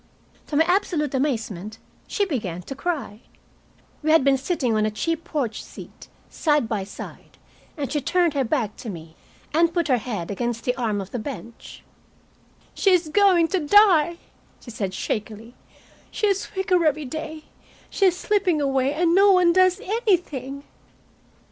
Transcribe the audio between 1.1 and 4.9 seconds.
amazement she began to cry. We had been sitting on a